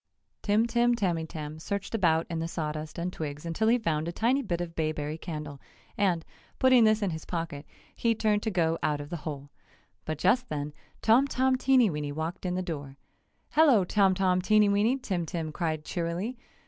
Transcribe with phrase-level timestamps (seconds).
[0.41, 4.41] Tim Tim Tamytam searched about in the sawdust and twigs until he found a tiny
[4.41, 5.61] bit of bayberry candle,
[5.95, 6.25] and,
[6.57, 9.51] putting this in his pocket, he turned to go out of the hole.
[10.05, 12.97] But just then Tom Tom Teenyweeny walked in the door.
[13.51, 16.35] "Hello, Tom Tom Teenyweeny!" Tim Tim cried cheerily.